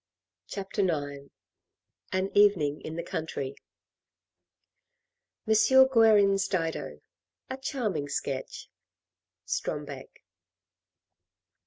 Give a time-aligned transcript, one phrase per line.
[0.47, 1.27] CHAPTER IX
[2.11, 3.53] AN EVENING IN THE COUNTRY
[5.47, 5.87] M.
[5.93, 7.01] Guerin's Dido,
[7.51, 8.67] a charming sketch!
[9.45, 10.23] —Strombeck.